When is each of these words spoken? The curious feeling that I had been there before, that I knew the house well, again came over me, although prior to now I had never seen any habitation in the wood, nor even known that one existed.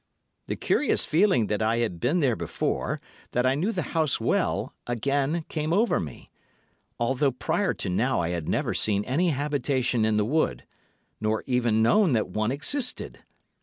The 0.47 0.55
curious 0.55 1.05
feeling 1.05 1.45
that 1.45 1.61
I 1.61 1.77
had 1.77 1.99
been 1.99 2.21
there 2.21 2.35
before, 2.35 2.99
that 3.33 3.45
I 3.45 3.53
knew 3.53 3.71
the 3.71 3.83
house 3.93 4.19
well, 4.19 4.73
again 4.87 5.45
came 5.47 5.71
over 5.71 5.99
me, 5.99 6.31
although 6.99 7.29
prior 7.29 7.75
to 7.75 7.87
now 7.87 8.19
I 8.19 8.29
had 8.29 8.49
never 8.49 8.73
seen 8.73 9.05
any 9.05 9.29
habitation 9.29 10.03
in 10.03 10.17
the 10.17 10.25
wood, 10.25 10.63
nor 11.19 11.43
even 11.45 11.83
known 11.83 12.13
that 12.13 12.29
one 12.29 12.51
existed. 12.51 13.19